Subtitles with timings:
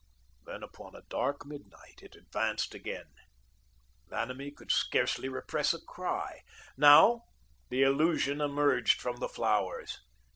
[0.47, 3.11] Then, upon a dark midnight, it advanced again.
[4.09, 6.41] Vanamee could scarcely repress a cry.
[6.75, 7.25] Now,
[7.69, 9.99] the illusion emerged from the flowers.